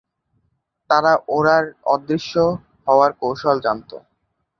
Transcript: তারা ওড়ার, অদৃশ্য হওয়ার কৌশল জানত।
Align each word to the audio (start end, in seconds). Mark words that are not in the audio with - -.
তারা 0.89 1.11
ওড়ার, 1.29 1.63
অদৃশ্য 1.85 2.33
হওয়ার 2.87 3.11
কৌশল 3.21 3.57
জানত। 3.65 3.91